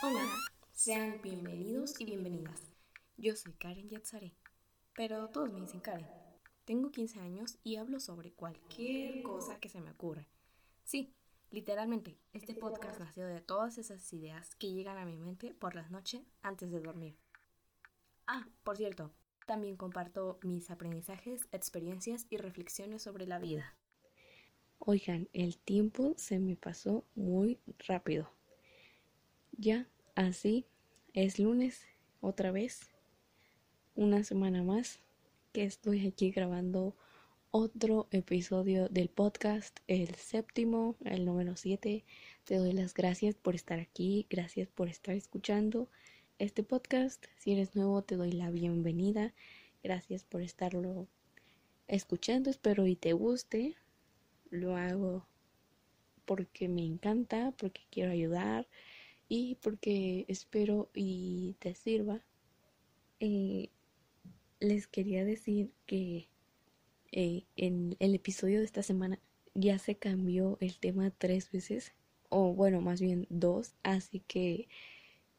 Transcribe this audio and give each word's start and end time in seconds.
Hola, 0.00 0.24
sean 0.72 1.20
bienvenidos 1.24 2.00
y 2.00 2.04
bienvenidas. 2.04 2.62
Yo 3.16 3.34
soy 3.34 3.52
Karen 3.54 3.88
Yatzare, 3.88 4.32
pero 4.94 5.28
todos 5.30 5.52
me 5.52 5.60
dicen 5.60 5.80
Karen. 5.80 6.06
Tengo 6.64 6.92
15 6.92 7.18
años 7.18 7.58
y 7.64 7.76
hablo 7.76 7.98
sobre 7.98 8.30
cualquier 8.30 9.22
cosa 9.24 9.58
que 9.58 9.68
se 9.68 9.80
me 9.80 9.90
ocurra. 9.90 10.24
Sí, 10.84 11.12
literalmente, 11.50 12.16
este 12.32 12.54
podcast 12.54 13.00
nació 13.00 13.26
de 13.26 13.40
todas 13.40 13.76
esas 13.76 14.12
ideas 14.12 14.54
que 14.54 14.72
llegan 14.72 14.98
a 14.98 15.04
mi 15.04 15.16
mente 15.16 15.52
por 15.52 15.74
las 15.74 15.90
noches 15.90 16.22
antes 16.42 16.70
de 16.70 16.78
dormir. 16.78 17.18
Ah, 18.28 18.46
por 18.62 18.76
cierto, 18.76 19.10
también 19.46 19.76
comparto 19.76 20.38
mis 20.44 20.70
aprendizajes, 20.70 21.48
experiencias 21.50 22.28
y 22.30 22.36
reflexiones 22.36 23.02
sobre 23.02 23.26
la 23.26 23.40
vida. 23.40 23.74
Oigan, 24.78 25.28
el 25.32 25.58
tiempo 25.58 26.14
se 26.16 26.38
me 26.38 26.54
pasó 26.54 27.04
muy 27.16 27.58
rápido. 27.88 28.37
Ya, 29.60 29.88
así, 30.14 30.66
es 31.14 31.40
lunes, 31.40 31.82
otra 32.20 32.52
vez, 32.52 32.92
una 33.96 34.22
semana 34.22 34.62
más 34.62 35.00
que 35.52 35.64
estoy 35.64 36.06
aquí 36.06 36.30
grabando 36.30 36.94
otro 37.50 38.06
episodio 38.12 38.88
del 38.88 39.08
podcast, 39.08 39.80
el 39.88 40.14
séptimo, 40.14 40.94
el 41.04 41.24
número 41.24 41.56
7. 41.56 42.04
Te 42.44 42.54
doy 42.54 42.72
las 42.72 42.94
gracias 42.94 43.34
por 43.34 43.56
estar 43.56 43.80
aquí, 43.80 44.28
gracias 44.30 44.68
por 44.68 44.88
estar 44.88 45.16
escuchando 45.16 45.88
este 46.38 46.62
podcast. 46.62 47.26
Si 47.36 47.50
eres 47.50 47.74
nuevo, 47.74 48.02
te 48.02 48.14
doy 48.14 48.30
la 48.30 48.52
bienvenida. 48.52 49.34
Gracias 49.82 50.22
por 50.22 50.40
estarlo 50.40 51.08
escuchando, 51.88 52.48
espero 52.48 52.86
y 52.86 52.94
te 52.94 53.12
guste. 53.12 53.74
Lo 54.50 54.76
hago 54.76 55.26
porque 56.26 56.68
me 56.68 56.84
encanta, 56.84 57.52
porque 57.58 57.80
quiero 57.90 58.12
ayudar 58.12 58.68
y 59.28 59.56
porque 59.56 60.24
espero 60.28 60.90
y 60.94 61.56
te 61.58 61.74
sirva. 61.74 62.22
Eh, 63.20 63.70
les 64.60 64.86
quería 64.86 65.24
decir 65.24 65.72
que 65.86 66.28
eh, 67.12 67.44
en 67.56 67.96
el 68.00 68.14
episodio 68.14 68.58
de 68.58 68.64
esta 68.64 68.82
semana 68.82 69.20
ya 69.54 69.78
se 69.78 69.96
cambió 69.96 70.56
el 70.60 70.78
tema 70.78 71.10
tres 71.10 71.50
veces, 71.50 71.94
o 72.28 72.54
bueno, 72.54 72.80
más 72.80 73.00
bien 73.00 73.26
dos, 73.30 73.74
así 73.82 74.20
que 74.20 74.68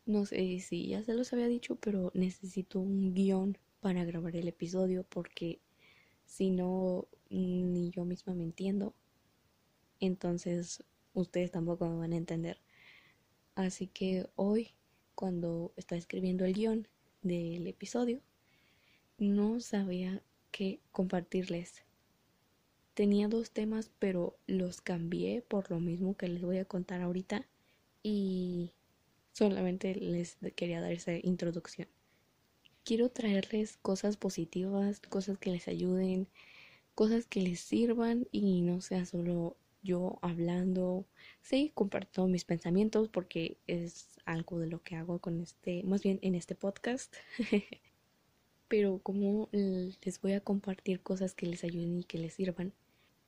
no 0.06 0.26
sé 0.26 0.60
si 0.60 0.88
ya 0.88 1.04
se 1.04 1.14
los 1.14 1.32
había 1.34 1.48
dicho, 1.48 1.76
pero 1.76 2.12
necesito 2.14 2.80
un 2.80 3.14
guion 3.14 3.58
para 3.82 4.04
grabar 4.06 4.36
el 4.36 4.48
episodio 4.48 5.06
porque 5.08 5.60
si 6.26 6.50
no, 6.52 7.08
ni 7.30 7.92
yo 7.92 8.06
misma 8.06 8.34
me 8.34 8.44
entiendo, 8.44 8.94
entonces 10.00 10.84
ustedes 11.14 11.52
tampoco 11.52 11.88
me 11.88 11.98
van 11.98 12.14
a 12.14 12.18
entender. 12.18 12.60
Así 13.60 13.88
que 13.88 14.26
hoy, 14.38 14.70
cuando 15.16 15.74
estaba 15.76 16.00
escribiendo 16.00 16.46
el 16.46 16.54
guion 16.54 16.88
del 17.24 17.68
episodio, 17.68 18.22
no 19.18 19.60
sabía 19.60 20.24
qué 20.50 20.80
compartirles. 20.94 21.84
Tenía 22.94 23.28
dos 23.28 23.52
temas, 23.52 23.92
pero 24.00 24.38
los 24.48 24.80
cambié 24.80 25.42
por 25.42 25.70
lo 25.72 25.82
mismo 25.82 26.16
que 26.16 26.30
les 26.30 26.42
voy 26.42 26.58
a 26.60 26.64
contar 26.64 27.02
ahorita 27.02 27.46
y 28.02 28.72
solamente 29.34 29.94
les 29.94 30.38
quería 30.56 30.80
dar 30.80 30.94
esa 30.94 31.12
introducción. 31.18 31.90
Quiero 32.86 33.10
traerles 33.10 33.76
cosas 33.82 34.16
positivas, 34.16 35.02
cosas 35.02 35.38
que 35.38 35.52
les 35.52 35.68
ayuden, 35.68 36.30
cosas 36.96 37.26
que 37.26 37.42
les 37.42 37.60
sirvan 37.60 38.26
y 38.32 38.62
no 38.62 38.80
sea 38.80 39.06
solo 39.06 39.58
yo 39.82 40.20
hablando, 40.22 41.06
sí, 41.42 41.72
comparto 41.74 42.28
mis 42.28 42.46
pensamientos 42.46 43.10
porque 43.10 43.58
es 43.68 44.08
algo 44.26 44.60
de 44.60 44.68
lo 44.68 44.84
que 44.84 44.96
hago 44.96 45.20
con 45.20 45.42
este, 45.42 45.84
más 45.84 46.04
bien 46.04 46.20
en 46.22 46.36
este 46.36 46.56
podcast. 46.56 47.16
pero 48.70 49.00
como 49.00 49.50
les 49.52 50.22
voy 50.22 50.34
a 50.34 50.42
compartir 50.42 51.02
cosas 51.02 51.34
que 51.34 51.48
les 51.48 51.64
ayuden 51.64 52.00
y 52.00 52.04
que 52.04 52.20
les 52.20 52.36
sirvan 52.36 52.72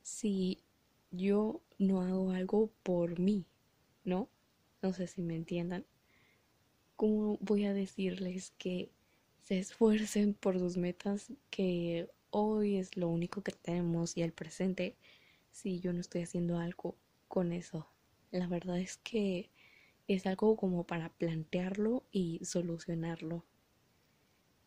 si 0.04 0.60
yo 1.10 1.62
no 1.80 2.02
hago 2.02 2.32
algo 2.32 2.72
por 2.84 3.20
mí, 3.20 3.46
¿no? 4.06 4.30
No 4.82 4.94
sé 4.94 5.08
si 5.08 5.22
me 5.22 5.36
entiendan. 5.36 5.86
¿Cómo 6.96 7.38
voy 7.42 7.66
a 7.66 7.74
decirles 7.74 8.54
que 8.58 8.92
se 9.42 9.58
esfuercen 9.58 10.36
por 10.36 10.60
sus 10.60 10.78
metas, 10.78 11.34
que 11.50 12.08
hoy 12.30 12.78
es 12.78 12.96
lo 12.96 13.10
único 13.10 13.42
que 13.42 13.52
tenemos 13.52 14.16
y 14.18 14.22
el 14.22 14.34
presente, 14.34 14.96
si 15.52 15.80
yo 15.80 15.94
no 15.94 16.00
estoy 16.00 16.24
haciendo 16.24 16.58
algo 16.58 16.96
con 17.28 17.52
eso? 17.52 17.88
La 18.32 18.48
verdad 18.48 18.80
es 18.80 18.98
que 18.98 19.52
es 20.08 20.26
algo 20.26 20.56
como 20.56 20.86
para 20.86 21.10
plantearlo 21.10 22.04
y 22.12 22.44
solucionarlo. 22.44 23.46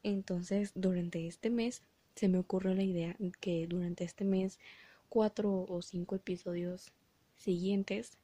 Entonces, 0.02 0.72
durante 0.74 1.26
este 1.26 1.50
mes 1.50 1.82
se 2.14 2.28
me 2.28 2.38
ocurrió 2.38 2.74
la 2.74 2.82
idea 2.82 3.16
que 3.40 3.66
durante 3.66 4.04
este 4.04 4.24
mes, 4.24 4.58
cuatro 5.08 5.66
o 5.68 5.82
cinco 5.82 6.14
episodios 6.14 6.92
siguientes, 7.36 8.18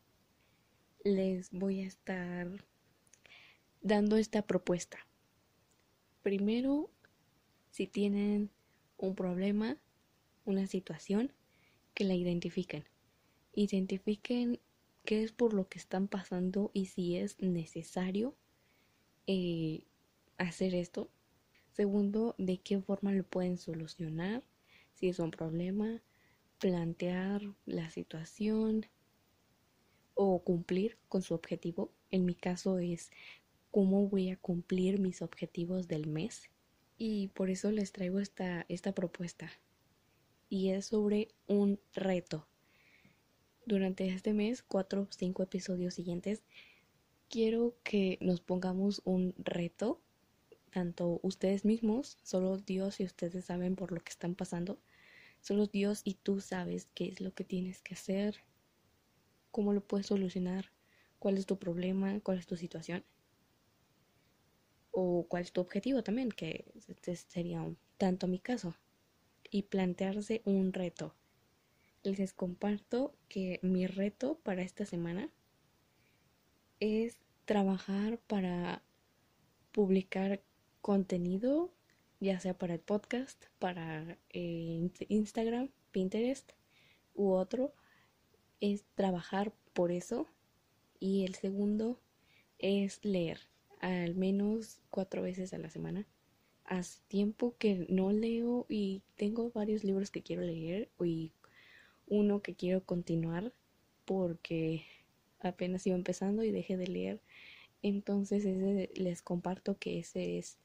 les 1.02 1.50
voy 1.50 1.80
a 1.80 1.86
estar 1.86 2.64
dando 3.80 4.16
esta 4.16 4.42
propuesta. 4.42 4.98
Primero, 6.22 6.90
si 7.70 7.86
tienen 7.86 8.50
un 8.98 9.14
problema, 9.14 9.78
una 10.44 10.66
situación, 10.66 11.32
que 12.00 12.04
la 12.06 12.14
identifiquen. 12.14 12.84
Identifiquen 13.52 14.58
qué 15.04 15.22
es 15.22 15.32
por 15.32 15.52
lo 15.52 15.68
que 15.68 15.78
están 15.78 16.08
pasando 16.08 16.70
y 16.72 16.86
si 16.86 17.16
es 17.16 17.38
necesario 17.40 18.34
eh, 19.26 19.84
hacer 20.38 20.74
esto 20.74 21.10
Segundo, 21.72 22.34
de 22.36 22.58
qué 22.58 22.80
forma 22.80 23.12
lo 23.12 23.24
pueden 23.24 23.56
solucionar, 23.56 24.42
si 24.94 25.08
es 25.08 25.18
un 25.18 25.30
problema, 25.30 26.02
plantear 26.58 27.42
la 27.64 27.88
situación 27.90 28.86
o 30.14 30.42
cumplir 30.42 30.98
con 31.08 31.22
su 31.22 31.34
objetivo. 31.34 31.92
En 32.10 32.24
mi 32.24 32.34
caso 32.34 32.78
es 32.78 33.10
cómo 33.70 34.08
voy 34.08 34.30
a 34.30 34.36
cumplir 34.36 34.98
mis 34.98 35.22
objetivos 35.22 35.86
del 35.86 36.06
mes. 36.06 36.50
Y 36.98 37.28
por 37.28 37.50
eso 37.50 37.70
les 37.70 37.92
traigo 37.92 38.18
esta, 38.18 38.66
esta 38.68 38.92
propuesta. 38.92 39.50
Y 40.50 40.70
es 40.70 40.86
sobre 40.86 41.28
un 41.46 41.80
reto. 41.94 42.46
Durante 43.64 44.06
este 44.08 44.34
mes, 44.34 44.62
cuatro 44.62 45.02
o 45.02 45.08
cinco 45.10 45.42
episodios 45.42 45.94
siguientes, 45.94 46.42
quiero 47.30 47.76
que 47.84 48.18
nos 48.20 48.42
pongamos 48.42 49.00
un 49.04 49.34
reto 49.38 50.02
tanto 50.70 51.20
ustedes 51.22 51.64
mismos, 51.64 52.18
solo 52.22 52.58
Dios 52.58 53.00
y 53.00 53.04
ustedes 53.04 53.44
saben 53.44 53.76
por 53.76 53.92
lo 53.92 54.00
que 54.00 54.10
están 54.10 54.34
pasando, 54.34 54.78
solo 55.40 55.66
Dios 55.66 56.02
y 56.04 56.14
tú 56.14 56.40
sabes 56.40 56.88
qué 56.94 57.08
es 57.08 57.20
lo 57.20 57.32
que 57.34 57.44
tienes 57.44 57.80
que 57.82 57.94
hacer, 57.94 58.36
cómo 59.50 59.72
lo 59.72 59.80
puedes 59.80 60.06
solucionar, 60.06 60.70
cuál 61.18 61.38
es 61.38 61.46
tu 61.46 61.58
problema, 61.58 62.20
cuál 62.20 62.38
es 62.38 62.46
tu 62.46 62.56
situación 62.56 63.04
o 64.92 65.26
cuál 65.28 65.42
es 65.42 65.52
tu 65.52 65.60
objetivo 65.60 66.02
también, 66.02 66.30
que 66.30 66.64
este 66.88 67.16
sería 67.16 67.64
tanto 67.98 68.26
mi 68.26 68.38
caso, 68.38 68.74
y 69.50 69.62
plantearse 69.62 70.42
un 70.44 70.72
reto. 70.72 71.14
Les 72.02 72.32
comparto 72.32 73.14
que 73.28 73.58
mi 73.62 73.86
reto 73.86 74.38
para 74.42 74.62
esta 74.62 74.86
semana 74.86 75.30
es 76.78 77.18
trabajar 77.44 78.18
para 78.26 78.82
publicar 79.72 80.40
contenido, 80.80 81.72
ya 82.20 82.40
sea 82.40 82.56
para 82.56 82.74
el 82.74 82.80
podcast, 82.80 83.44
para 83.58 84.18
eh, 84.30 84.90
Instagram, 85.08 85.70
Pinterest 85.90 86.52
u 87.14 87.32
otro, 87.32 87.74
es 88.60 88.84
trabajar 88.94 89.52
por 89.72 89.92
eso. 89.92 90.26
Y 90.98 91.24
el 91.24 91.34
segundo 91.34 92.00
es 92.58 93.04
leer, 93.04 93.40
al 93.80 94.14
menos 94.14 94.80
cuatro 94.90 95.22
veces 95.22 95.52
a 95.54 95.58
la 95.58 95.70
semana. 95.70 96.06
Hace 96.70 97.00
tiempo 97.08 97.54
que 97.58 97.84
no 97.90 98.12
leo 98.12 98.64
y 98.68 99.02
tengo 99.16 99.50
varios 99.50 99.84
libros 99.84 100.10
que 100.10 100.22
quiero 100.22 100.42
leer 100.42 100.88
y 101.04 101.32
uno 102.06 102.42
que 102.42 102.54
quiero 102.54 102.84
continuar 102.84 103.52
porque 104.04 104.84
apenas 105.40 105.86
iba 105.86 105.96
empezando 105.96 106.44
y 106.44 106.52
dejé 106.52 106.76
de 106.76 106.86
leer. 106.86 107.20
Entonces 107.82 108.44
les 108.94 109.20
comparto 109.20 109.78
que 109.78 109.98
ese 109.98 110.38
es 110.38 110.58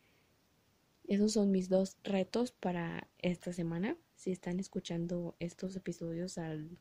esos 1.08 1.34
son 1.34 1.52
mis 1.52 1.70
dos 1.70 1.98
retos 2.04 2.52
para 2.52 3.08
esta 3.20 3.52
semana. 3.52 3.98
Si 4.16 4.32
están 4.32 4.60
escuchando 4.60 5.36
estos 5.40 5.76
episodios 5.76 6.38
al 6.38 6.78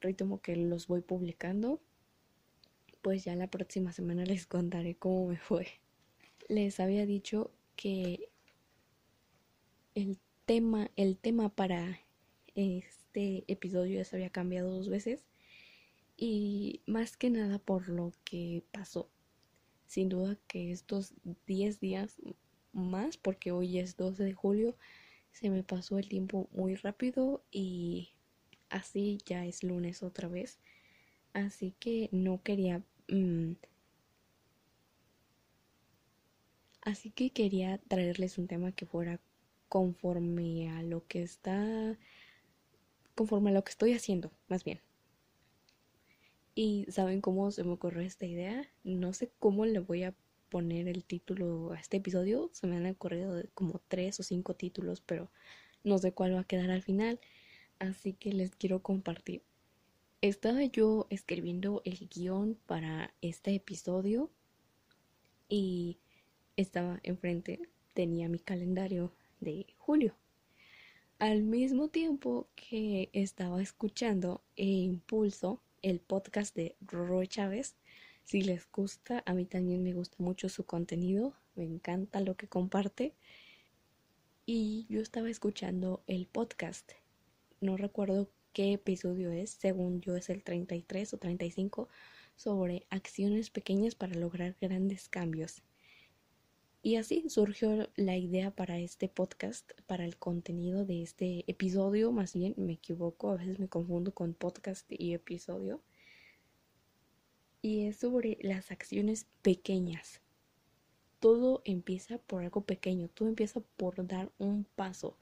ritmo 0.00 0.40
que 0.40 0.56
los 0.56 0.88
voy 0.88 1.02
publicando, 1.02 1.80
pues 3.02 3.24
ya 3.24 3.36
la 3.36 3.48
próxima 3.48 3.92
semana 3.92 4.24
les 4.24 4.46
contaré 4.46 4.96
cómo 4.96 5.28
me 5.28 5.38
fue. 5.38 5.66
Les 6.48 6.80
había 6.80 7.06
dicho 7.06 7.52
que 7.76 8.28
el 9.96 10.18
tema, 10.44 10.90
el 10.94 11.16
tema 11.16 11.48
para 11.48 11.98
este 12.54 13.44
episodio 13.48 13.96
ya 13.96 14.04
se 14.04 14.16
había 14.16 14.30
cambiado 14.30 14.70
dos 14.70 14.90
veces 14.90 15.24
y 16.18 16.82
más 16.86 17.16
que 17.16 17.30
nada 17.30 17.58
por 17.58 17.88
lo 17.88 18.12
que 18.24 18.62
pasó. 18.72 19.08
Sin 19.86 20.10
duda 20.10 20.36
que 20.48 20.70
estos 20.70 21.14
10 21.46 21.80
días 21.80 22.16
más, 22.72 23.16
porque 23.16 23.52
hoy 23.52 23.78
es 23.78 23.96
12 23.96 24.22
de 24.22 24.34
julio, 24.34 24.76
se 25.32 25.48
me 25.48 25.62
pasó 25.62 25.98
el 25.98 26.08
tiempo 26.08 26.48
muy 26.52 26.74
rápido 26.74 27.42
y 27.50 28.10
así 28.68 29.18
ya 29.24 29.46
es 29.46 29.62
lunes 29.64 30.02
otra 30.02 30.28
vez. 30.28 30.58
Así 31.32 31.74
que 31.78 32.10
no 32.12 32.42
quería... 32.42 32.82
Mm, 33.08 33.52
así 36.82 37.10
que 37.10 37.30
quería 37.30 37.78
traerles 37.88 38.36
un 38.36 38.46
tema 38.46 38.72
que 38.72 38.86
fuera 38.86 39.20
conforme 39.68 40.70
a 40.70 40.82
lo 40.82 41.06
que 41.06 41.22
está... 41.22 41.98
conforme 43.14 43.50
a 43.50 43.54
lo 43.54 43.64
que 43.64 43.70
estoy 43.70 43.92
haciendo, 43.92 44.30
más 44.48 44.64
bien. 44.64 44.80
¿Y 46.54 46.86
saben 46.88 47.20
cómo 47.20 47.50
se 47.50 47.64
me 47.64 47.72
ocurrió 47.72 48.00
esta 48.00 48.26
idea? 48.26 48.66
No 48.82 49.12
sé 49.12 49.30
cómo 49.38 49.66
le 49.66 49.78
voy 49.78 50.04
a 50.04 50.14
poner 50.48 50.88
el 50.88 51.04
título 51.04 51.72
a 51.72 51.78
este 51.78 51.98
episodio. 51.98 52.48
Se 52.52 52.66
me 52.66 52.76
han 52.76 52.86
ocurrido 52.86 53.42
como 53.54 53.80
tres 53.88 54.18
o 54.20 54.22
cinco 54.22 54.54
títulos, 54.54 55.02
pero 55.02 55.30
no 55.84 55.98
sé 55.98 56.12
cuál 56.12 56.34
va 56.34 56.40
a 56.40 56.44
quedar 56.44 56.70
al 56.70 56.82
final. 56.82 57.20
Así 57.78 58.14
que 58.14 58.32
les 58.32 58.56
quiero 58.56 58.82
compartir. 58.82 59.42
Estaba 60.22 60.64
yo 60.64 61.06
escribiendo 61.10 61.82
el 61.84 62.08
guion 62.08 62.56
para 62.66 63.12
este 63.20 63.54
episodio 63.54 64.30
y 65.48 65.98
estaba 66.56 67.00
enfrente, 67.02 67.60
tenía 67.92 68.28
mi 68.28 68.38
calendario 68.38 69.12
de 69.40 69.66
julio. 69.78 70.14
Al 71.18 71.42
mismo 71.42 71.88
tiempo 71.88 72.48
que 72.54 73.08
estaba 73.12 73.62
escuchando 73.62 74.42
e 74.54 74.66
Impulso, 74.66 75.62
el 75.82 76.00
podcast 76.00 76.54
de 76.54 76.76
Roy 76.80 77.26
Chávez. 77.26 77.76
Si 78.24 78.42
les 78.42 78.70
gusta, 78.70 79.22
a 79.24 79.32
mí 79.32 79.44
también 79.44 79.82
me 79.82 79.92
gusta 79.92 80.16
mucho 80.18 80.48
su 80.48 80.64
contenido, 80.64 81.34
me 81.54 81.64
encanta 81.64 82.20
lo 82.20 82.36
que 82.36 82.48
comparte. 82.48 83.14
Y 84.44 84.86
yo 84.88 85.00
estaba 85.00 85.30
escuchando 85.30 86.02
el 86.06 86.26
podcast. 86.26 86.92
No 87.60 87.76
recuerdo 87.76 88.28
qué 88.52 88.72
episodio 88.74 89.30
es, 89.30 89.50
según 89.50 90.00
yo 90.00 90.16
es 90.16 90.28
el 90.28 90.42
33 90.42 91.14
o 91.14 91.18
35, 91.18 91.88
sobre 92.36 92.86
acciones 92.90 93.50
pequeñas 93.50 93.94
para 93.94 94.14
lograr 94.14 94.56
grandes 94.60 95.08
cambios. 95.08 95.62
Y 96.86 96.94
así 96.94 97.24
surgió 97.28 97.88
la 97.96 98.16
idea 98.16 98.52
para 98.52 98.78
este 98.78 99.08
podcast, 99.08 99.72
para 99.88 100.04
el 100.04 100.16
contenido 100.16 100.84
de 100.84 101.02
este 101.02 101.42
episodio, 101.48 102.12
más 102.12 102.32
bien 102.32 102.54
me 102.56 102.74
equivoco, 102.74 103.32
a 103.32 103.36
veces 103.36 103.58
me 103.58 103.66
confundo 103.66 104.14
con 104.14 104.34
podcast 104.34 104.86
y 104.88 105.12
episodio. 105.12 105.82
Y 107.60 107.86
es 107.86 107.96
sobre 107.96 108.38
las 108.40 108.70
acciones 108.70 109.26
pequeñas. 109.42 110.20
Todo 111.18 111.60
empieza 111.64 112.18
por 112.18 112.44
algo 112.44 112.60
pequeño, 112.60 113.08
todo 113.08 113.28
empieza 113.28 113.58
por 113.76 114.06
dar 114.06 114.30
un 114.38 114.62
paso, 114.76 115.16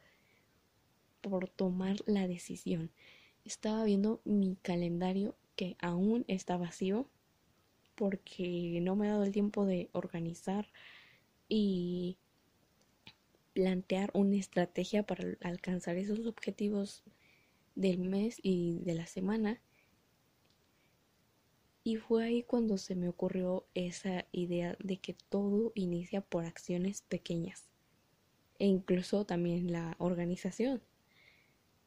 por 1.23 1.49
tomar 1.49 1.97
la 2.05 2.29
decisión. 2.29 2.91
Estaba 3.47 3.85
viendo 3.85 4.21
mi 4.27 4.59
calendario 4.61 5.35
que 5.57 5.79
aún 5.81 6.27
está 6.29 6.59
vacío 6.59 7.09
porque 7.95 8.81
no 8.83 8.97
me 8.97 9.07
he 9.07 9.09
dado 9.09 9.25
el 9.25 9.33
tiempo 9.33 9.65
de 9.65 9.89
organizar 9.93 10.67
y 11.57 12.19
plantear 13.53 14.11
una 14.13 14.35
estrategia 14.35 15.05
para 15.05 15.37
alcanzar 15.41 15.97
esos 15.97 16.27
objetivos 16.27 17.05
del 17.77 18.01
mes 18.01 18.41
y 18.43 18.81
de 18.81 18.95
la 18.95 19.07
semana. 19.07 19.63
Y 21.85 21.95
fue 21.95 22.25
ahí 22.25 22.43
cuando 22.43 22.77
se 22.77 22.97
me 22.97 23.09
ocurrió 23.09 23.69
esa 23.75 24.27
idea 24.33 24.77
de 24.83 24.97
que 24.97 25.15
todo 25.29 25.71
inicia 25.77 26.23
por 26.23 26.45
acciones 26.45 27.03
pequeñas. 27.03 27.69
E 28.59 28.67
incluso 28.67 29.25
también 29.25 29.71
la 29.71 29.95
organización. 30.01 30.83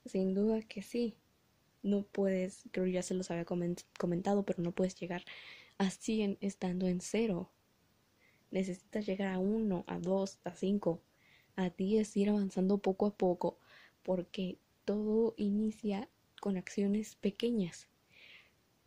Sin 0.06 0.34
duda 0.34 0.62
que 0.62 0.82
sí. 0.82 1.18
No 1.84 2.04
puedes, 2.04 2.64
creo 2.72 2.88
ya 2.88 3.04
se 3.04 3.16
los 3.16 3.32
había 3.32 3.44
comentado, 3.44 4.46
pero 4.46 4.64
no 4.64 4.72
puedes 4.72 4.96
llegar 4.96 5.26
a 5.78 5.90
100 5.90 6.38
estando 6.40 6.88
en 6.88 7.02
cero 7.02 7.52
necesitas 8.52 9.06
llegar 9.06 9.34
a 9.34 9.40
uno, 9.40 9.84
a 9.88 10.00
dos, 10.00 10.40
a 10.44 10.52
cinco, 10.52 11.02
a 11.56 11.70
diez, 11.70 12.16
ir 12.18 12.30
avanzando 12.30 12.78
poco 12.78 13.08
a 13.08 13.16
poco, 13.16 13.60
porque 14.04 14.58
todo 14.86 15.34
inicia 15.38 16.10
con 16.40 16.58
acciones 16.58 17.16
pequeñas. 17.16 17.88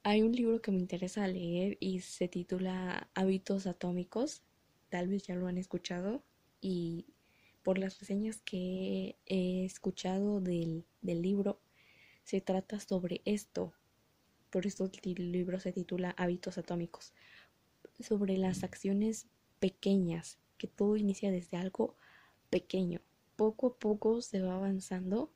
Hay 0.02 0.22
un 0.22 0.32
libro 0.32 0.62
que 0.62 0.70
me 0.70 0.78
interesa 0.78 1.28
leer 1.28 1.76
y 1.78 2.00
se 2.00 2.26
titula 2.28 3.10
Hábitos 3.14 3.66
Atómicos, 3.66 4.42
tal 4.88 5.08
vez 5.08 5.24
ya 5.24 5.34
lo 5.34 5.46
han 5.46 5.58
escuchado, 5.58 6.22
y 6.60 7.06
por 7.62 7.76
las 7.76 8.00
reseñas 8.00 8.40
que 8.40 9.16
he 9.26 9.64
escuchado 9.64 10.40
del, 10.40 10.84
del 11.02 11.20
libro, 11.20 11.60
se 12.24 12.40
trata 12.40 12.80
sobre 12.80 13.20
esto. 13.24 13.74
Por 14.48 14.66
eso 14.66 14.90
el 15.02 15.32
libro 15.32 15.60
se 15.60 15.72
titula 15.72 16.14
Hábitos 16.16 16.56
Atómicos, 16.56 17.12
sobre 17.98 18.38
las 18.38 18.64
acciones 18.64 19.26
pequeñas, 19.60 20.38
que 20.58 20.66
todo 20.66 20.96
inicia 20.96 21.30
desde 21.30 21.56
algo 21.56 21.94
pequeño. 22.50 23.00
Poco 23.36 23.68
a 23.68 23.74
poco 23.78 24.20
se 24.22 24.42
va 24.42 24.56
avanzando 24.56 25.30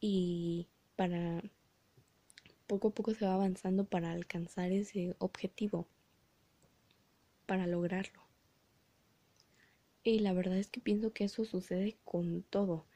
y 0.00 0.68
para 0.96 1.42
poco 2.66 2.88
a 2.88 2.90
poco 2.92 3.12
se 3.14 3.26
va 3.26 3.34
avanzando 3.34 3.84
para 3.84 4.12
alcanzar 4.12 4.70
ese 4.70 5.16
objetivo, 5.18 5.88
para 7.46 7.66
lograrlo. 7.66 8.22
Y 10.04 10.20
la 10.20 10.32
verdad 10.32 10.56
es 10.56 10.70
que 10.70 10.80
pienso 10.80 11.12
que 11.12 11.24
eso 11.24 11.44
sucede 11.44 11.98
con 12.04 12.42
todo. 12.42 12.86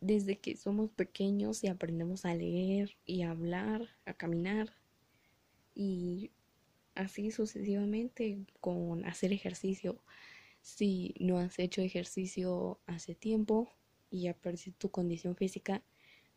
Desde 0.00 0.38
que 0.38 0.56
somos 0.56 0.90
pequeños 0.90 1.64
y 1.64 1.68
aprendemos 1.68 2.24
a 2.24 2.34
leer 2.34 2.96
y 3.06 3.22
a 3.22 3.30
hablar, 3.30 3.88
a 4.04 4.14
caminar 4.14 4.72
y 5.74 6.30
así 7.00 7.30
sucesivamente 7.30 8.38
con 8.60 9.04
hacer 9.04 9.32
ejercicio. 9.32 10.02
Si 10.60 11.14
no 11.18 11.38
has 11.38 11.58
hecho 11.58 11.80
ejercicio 11.80 12.78
hace 12.86 13.14
tiempo 13.14 13.72
y 14.10 14.22
ya 14.22 14.36
tu 14.78 14.90
condición 14.90 15.36
física, 15.36 15.82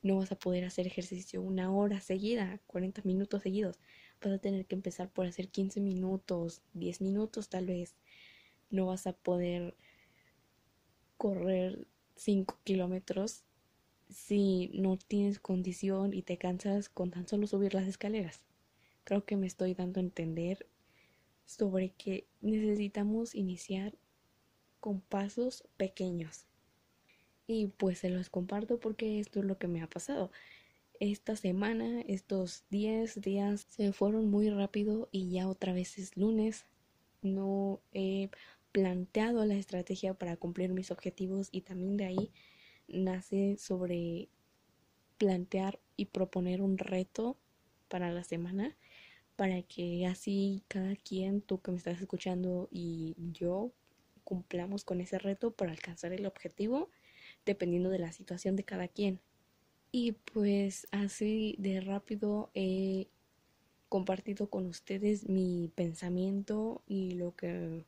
no 0.02 0.18
vas 0.18 0.32
a 0.32 0.40
poder 0.40 0.66
hacer 0.66 0.88
ejercicio 0.88 1.42
una 1.42 1.72
hora 1.72 2.00
seguida, 2.00 2.60
40 2.68 3.02
minutos 3.04 3.44
seguidos. 3.44 3.80
Vas 4.22 4.34
a 4.34 4.40
tener 4.40 4.66
que 4.66 4.76
empezar 4.76 5.10
por 5.10 5.26
hacer 5.26 5.50
15 5.50 5.82
minutos, 5.82 6.62
10 6.74 7.02
minutos 7.02 7.50
tal 7.50 7.68
vez. 7.68 7.96
No 8.70 8.88
vas 8.88 9.08
a 9.08 9.14
poder 9.14 9.76
correr 11.18 11.88
5 12.16 12.60
kilómetros 12.64 13.44
si 14.10 14.70
no 14.74 14.98
tienes 14.98 15.40
condición 15.40 16.14
y 16.14 16.22
te 16.22 16.38
cansas 16.38 16.90
con 16.90 17.12
tan 17.12 17.28
solo 17.28 17.48
subir 17.48 17.74
las 17.74 17.88
escaleras 17.88 18.46
creo 19.04 19.26
que 19.26 19.38
me 19.38 19.48
estoy 19.48 19.74
dando 19.74 20.00
a 20.00 20.04
entender 20.04 20.68
sobre 21.46 21.92
que 21.92 22.28
necesitamos 22.42 23.36
iniciar 23.36 23.94
con 24.80 25.02
pasos 25.02 25.64
pequeños. 25.78 26.46
Y 27.48 27.68
pues 27.68 28.00
se 28.00 28.10
los 28.10 28.30
comparto 28.30 28.80
porque 28.80 29.20
esto 29.20 29.40
es 29.40 29.46
lo 29.46 29.58
que 29.58 29.68
me 29.68 29.82
ha 29.82 29.88
pasado. 29.88 30.32
Esta 31.00 31.36
semana, 31.36 32.02
estos 32.02 32.64
10 32.70 33.20
días 33.20 33.68
se 33.70 33.92
fueron 33.92 34.30
muy 34.30 34.50
rápido 34.50 35.10
y 35.12 35.30
ya 35.30 35.50
otra 35.50 35.74
vez 35.74 35.98
es 35.98 36.16
lunes. 36.16 36.66
No 37.22 37.82
he 37.92 38.30
planteado 38.72 39.46
la 39.46 39.56
estrategia 39.56 40.14
para 40.14 40.38
cumplir 40.38 40.72
mis 40.74 40.92
objetivos 40.92 41.50
y 41.52 41.62
también 41.62 41.98
de 41.98 42.06
ahí 42.06 42.32
nace 42.88 43.58
sobre 43.58 44.30
plantear 45.18 45.80
y 45.98 46.06
proponer 46.06 46.62
un 46.62 46.78
reto 46.78 47.38
para 47.88 48.12
la 48.12 48.24
semana 48.24 48.76
para 49.36 49.62
que 49.64 50.06
así 50.06 50.64
cada 50.68 50.96
quien, 50.96 51.42
tú 51.42 51.62
que 51.62 51.72
me 51.72 51.78
estás 51.78 52.00
escuchando 52.02 52.68
y 52.72 53.16
yo, 53.34 53.72
cumplamos 54.24 54.84
con 54.84 55.02
ese 55.02 55.20
reto 55.20 55.52
para 55.52 55.72
alcanzar 55.72 56.14
el 56.14 56.26
objetivo 56.26 56.90
dependiendo 57.46 57.90
de 57.90 58.00
la 58.00 58.12
situación 58.12 58.56
de 58.56 58.64
cada 58.64 58.88
quien. 58.88 59.20
Y 59.92 60.14
pues 60.14 60.88
así 60.92 61.56
de 61.60 61.82
rápido 61.82 62.50
he 62.54 63.08
compartido 63.90 64.50
con 64.50 64.66
ustedes 64.66 65.30
mi 65.30 65.72
pensamiento 65.76 66.82
y 66.88 67.12
lo 67.12 67.36
que 67.36 67.86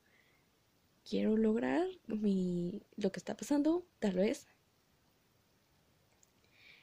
quiero 1.09 1.35
lograr, 1.37 1.87
mi, 2.07 2.83
lo 2.95 3.11
que 3.11 3.19
está 3.19 3.35
pasando, 3.35 3.85
tal 3.99 4.15
vez. 4.15 4.47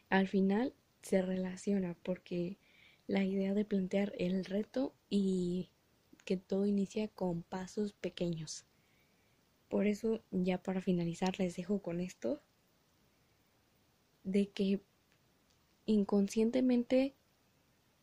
Al 0.08 0.28
final 0.28 0.74
se 1.02 1.22
relaciona 1.22 1.94
porque 2.02 2.58
la 3.12 3.24
idea 3.24 3.52
de 3.52 3.66
plantear 3.66 4.14
el 4.16 4.42
reto 4.46 4.94
y 5.10 5.68
que 6.24 6.38
todo 6.38 6.64
inicia 6.64 7.08
con 7.08 7.42
pasos 7.42 7.92
pequeños. 7.92 8.64
Por 9.68 9.86
eso, 9.86 10.24
ya 10.30 10.62
para 10.62 10.80
finalizar, 10.80 11.38
les 11.38 11.54
dejo 11.54 11.82
con 11.82 12.00
esto 12.00 12.40
de 14.24 14.48
que 14.48 14.80
inconscientemente 15.84 17.14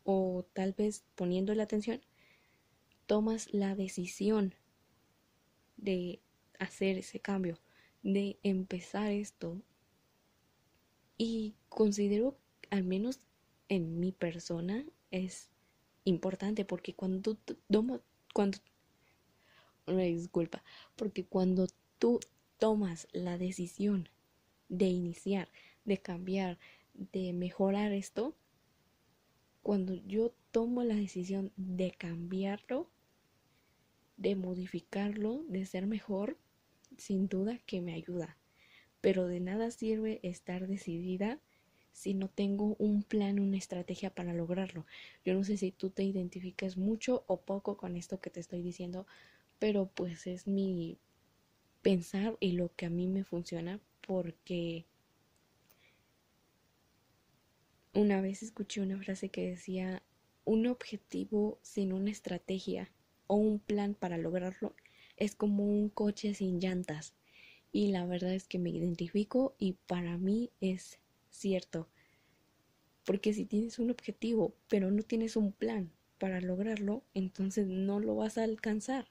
o 0.03 0.45
tal 0.53 0.73
vez 0.73 1.05
poniendo 1.15 1.55
la 1.55 1.63
atención, 1.63 2.01
tomas 3.07 3.51
la 3.51 3.73
decisión 3.73 4.53
de 5.75 6.21
hacer 6.59 6.99
ese 6.99 7.19
cambio, 7.19 7.57
de 8.03 8.37
empezar 8.43 9.11
esto. 9.11 9.59
Y 11.17 11.55
considero, 11.67 12.37
al 12.69 12.83
menos 12.83 13.21
en 13.69 13.99
mi 13.99 14.11
persona, 14.11 14.85
es 15.11 15.49
importante 16.03 16.65
porque 16.65 16.93
cuando 16.93 17.35
tú 17.35 17.57
tomas, 17.69 18.01
cuando, 18.33 18.57
una 19.87 20.03
disculpa, 20.03 20.63
porque 20.95 21.25
cuando 21.25 21.67
tú 21.97 22.19
tomas 22.57 23.07
la 23.11 23.37
decisión 23.37 24.09
de 24.67 24.87
iniciar, 24.87 25.49
de 25.85 25.97
cambiar, 25.97 26.59
de 26.93 27.33
mejorar 27.33 27.91
esto, 27.91 28.35
cuando 29.61 29.95
yo 29.95 30.33
tomo 30.51 30.83
la 30.83 30.95
decisión 30.95 31.51
de 31.57 31.91
cambiarlo, 31.91 32.89
de 34.17 34.35
modificarlo, 34.35 35.43
de 35.47 35.65
ser 35.65 35.87
mejor, 35.87 36.37
sin 36.97 37.27
duda 37.27 37.57
que 37.65 37.81
me 37.81 37.93
ayuda. 37.93 38.37
Pero 39.01 39.27
de 39.27 39.39
nada 39.39 39.71
sirve 39.71 40.19
estar 40.23 40.67
decidida 40.67 41.39
si 41.99 42.13
no 42.13 42.29
tengo 42.29 42.77
un 42.79 43.03
plan, 43.03 43.41
una 43.41 43.57
estrategia 43.57 44.09
para 44.09 44.33
lograrlo. 44.33 44.85
Yo 45.25 45.33
no 45.33 45.43
sé 45.43 45.57
si 45.57 45.73
tú 45.73 45.89
te 45.89 46.01
identificas 46.01 46.77
mucho 46.77 47.25
o 47.27 47.41
poco 47.41 47.75
con 47.75 47.97
esto 47.97 48.21
que 48.21 48.29
te 48.29 48.39
estoy 48.39 48.61
diciendo, 48.61 49.05
pero 49.59 49.87
pues 49.93 50.25
es 50.25 50.47
mi 50.47 50.97
pensar 51.81 52.37
y 52.39 52.53
lo 52.53 52.73
que 52.73 52.85
a 52.85 52.89
mí 52.89 53.09
me 53.09 53.25
funciona 53.25 53.81
porque 54.07 54.85
una 57.93 58.21
vez 58.21 58.43
escuché 58.43 58.79
una 58.79 58.97
frase 58.97 59.27
que 59.27 59.49
decía, 59.49 60.01
un 60.45 60.67
objetivo 60.67 61.59
sin 61.61 61.91
una 61.91 62.11
estrategia 62.11 62.93
o 63.27 63.35
un 63.35 63.59
plan 63.59 63.93
para 63.93 64.17
lograrlo 64.17 64.73
es 65.17 65.35
como 65.35 65.65
un 65.65 65.89
coche 65.89 66.33
sin 66.33 66.61
llantas. 66.61 67.13
Y 67.73 67.91
la 67.91 68.05
verdad 68.05 68.33
es 68.33 68.47
que 68.47 68.57
me 68.57 68.69
identifico 68.69 69.53
y 69.59 69.73
para 69.85 70.17
mí 70.17 70.49
es 70.61 70.97
cierto. 71.29 71.87
Porque 73.05 73.33
si 73.33 73.45
tienes 73.45 73.79
un 73.79 73.91
objetivo 73.91 74.55
pero 74.67 74.91
no 74.91 75.03
tienes 75.03 75.35
un 75.35 75.51
plan 75.51 75.91
para 76.17 76.41
lograrlo, 76.41 77.03
entonces 77.13 77.67
no 77.67 77.99
lo 77.99 78.15
vas 78.15 78.37
a 78.37 78.43
alcanzar. 78.43 79.07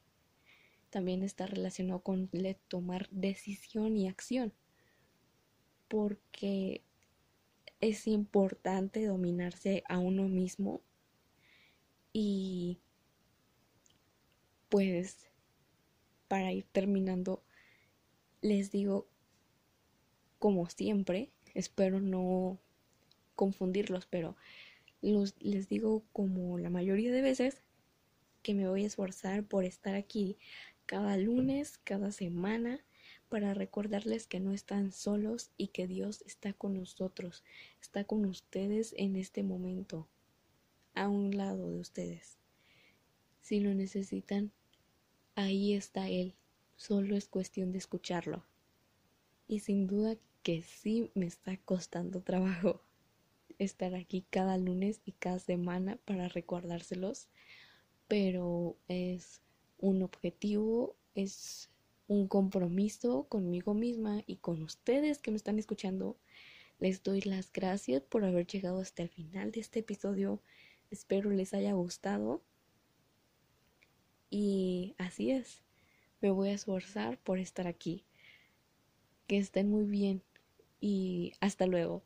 También 0.90 1.22
está 1.22 1.46
relacionado 1.46 2.00
con 2.00 2.30
tomar 2.68 3.08
decisión 3.10 3.96
y 3.96 4.08
acción. 4.08 4.52
Porque 5.88 6.82
es 7.80 8.06
importante 8.06 9.06
dominarse 9.06 9.84
a 9.88 9.98
uno 9.98 10.28
mismo 10.28 10.82
y 12.12 12.78
pues 14.68 15.30
para 16.26 16.52
ir 16.52 16.66
terminando 16.72 17.42
les 18.40 18.70
digo 18.70 19.06
como 20.38 20.68
siempre 20.68 21.30
espero 21.54 22.00
no 22.00 22.58
confundirlos 23.34 24.06
pero 24.06 24.36
les 25.00 25.68
digo 25.68 26.02
como 26.12 26.58
la 26.58 26.70
mayoría 26.70 27.12
de 27.12 27.22
veces 27.22 27.62
que 28.42 28.54
me 28.54 28.68
voy 28.68 28.84
a 28.84 28.86
esforzar 28.86 29.44
por 29.44 29.64
estar 29.64 29.94
aquí 29.94 30.38
cada 30.86 31.16
lunes 31.16 31.78
cada 31.84 32.12
semana 32.12 32.80
para 33.28 33.54
recordarles 33.54 34.26
que 34.26 34.40
no 34.40 34.52
están 34.52 34.92
solos 34.92 35.50
y 35.56 35.68
que 35.68 35.86
Dios 35.86 36.22
está 36.26 36.52
con 36.52 36.74
nosotros, 36.74 37.44
está 37.80 38.04
con 38.04 38.24
ustedes 38.24 38.94
en 38.96 39.16
este 39.16 39.42
momento, 39.42 40.08
a 40.94 41.08
un 41.08 41.36
lado 41.36 41.70
de 41.70 41.78
ustedes. 41.78 42.38
Si 43.40 43.60
lo 43.60 43.74
necesitan, 43.74 44.52
ahí 45.34 45.74
está 45.74 46.08
Él, 46.08 46.34
solo 46.76 47.16
es 47.16 47.28
cuestión 47.28 47.72
de 47.72 47.78
escucharlo. 47.78 48.44
Y 49.46 49.60
sin 49.60 49.86
duda 49.86 50.16
que 50.42 50.62
sí 50.62 51.10
me 51.14 51.26
está 51.26 51.56
costando 51.58 52.20
trabajo 52.22 52.82
estar 53.58 53.94
aquí 53.94 54.24
cada 54.30 54.56
lunes 54.56 55.00
y 55.04 55.12
cada 55.12 55.38
semana 55.38 55.98
para 56.04 56.28
recordárselos, 56.28 57.28
pero 58.06 58.76
es 58.88 59.42
un 59.78 60.02
objetivo, 60.02 60.96
es 61.14 61.70
un 62.06 62.26
compromiso 62.26 63.24
conmigo 63.28 63.74
misma 63.74 64.22
y 64.26 64.36
con 64.36 64.62
ustedes 64.62 65.18
que 65.18 65.30
me 65.30 65.36
están 65.36 65.58
escuchando. 65.58 66.16
Les 66.78 67.02
doy 67.02 67.20
las 67.22 67.52
gracias 67.52 68.02
por 68.02 68.24
haber 68.24 68.46
llegado 68.46 68.80
hasta 68.80 69.02
el 69.02 69.08
final 69.08 69.50
de 69.50 69.60
este 69.60 69.80
episodio. 69.80 70.40
Espero 70.90 71.30
les 71.30 71.52
haya 71.52 71.72
gustado. 71.72 72.42
Y 74.30 74.94
así 74.98 75.30
es, 75.30 75.62
me 76.20 76.30
voy 76.30 76.50
a 76.50 76.54
esforzar 76.54 77.18
por 77.18 77.38
estar 77.38 77.66
aquí. 77.66 78.04
Que 79.26 79.38
estén 79.38 79.68
muy 79.70 79.84
bien 79.84 80.22
y 80.80 81.32
hasta 81.40 81.66
luego. 81.66 82.04